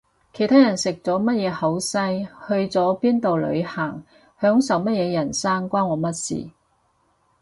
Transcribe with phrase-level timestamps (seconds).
[0.33, 1.99] 其他人食咗乜嘢好西
[2.47, 4.03] 去咗邊度旅行
[4.41, 6.49] 享受乜嘢人生關我乜事